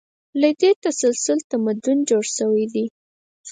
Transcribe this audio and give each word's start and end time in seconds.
له 0.39 0.49
دې 0.59 0.71
تسلسل 0.83 1.39
تمدن 1.51 1.97
جوړ 2.09 2.23
شوی 2.37 2.65
دی. 2.73 2.85